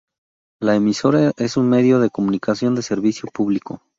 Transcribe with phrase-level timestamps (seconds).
[0.59, 3.83] La emisora es un medio de comunicación de servicio público.